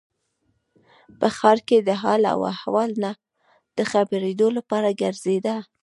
په 1.19 1.27
ښار 1.37 1.57
کې 1.67 1.77
د 1.87 1.89
حال 2.01 2.23
و 2.39 2.43
احوال 2.53 2.91
نه 3.03 3.11
د 3.77 3.79
خبرېدو 3.91 4.47
لپاره 4.57 4.89
ګرځېده. 5.01 5.55